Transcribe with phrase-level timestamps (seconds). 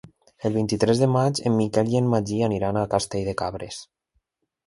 [0.47, 3.77] El vint-i-tres de maig en Miquel i en Magí aniran a Castell de Cabres.